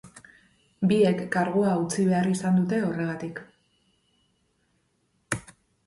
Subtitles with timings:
[0.91, 3.45] Biek kargua utzi behar izan dute horregatik.